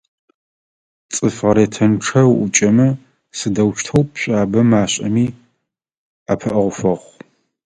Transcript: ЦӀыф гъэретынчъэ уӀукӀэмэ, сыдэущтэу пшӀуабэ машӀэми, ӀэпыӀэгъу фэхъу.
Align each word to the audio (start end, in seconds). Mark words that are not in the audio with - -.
ЦӀыф 1.13 1.37
гъэретынчъэ 1.47 2.21
уӀукӀэмэ, 2.27 2.87
сыдэущтэу 3.37 4.01
пшӀуабэ 4.11 4.61
машӀэми, 4.69 5.25
ӀэпыӀэгъу 6.25 6.71
фэхъу. 6.77 7.13